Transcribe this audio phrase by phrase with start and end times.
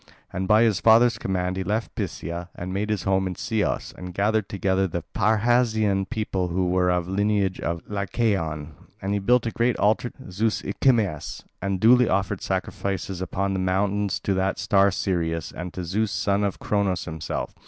[0.33, 4.15] And by his father's command he left Phthia and made his home in Ceos, and
[4.15, 9.45] gathered together the Parrhasian people who are of the lineage of Lycaon, and he built
[9.45, 14.57] a great altar to Zeus Icmaeus, and duly offered sacrifices upon the mountains to that
[14.57, 17.53] star Sirius, and to Zeus son of Cronos himself.